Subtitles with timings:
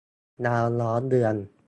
[0.45, 1.35] ดาวล้อมเดือน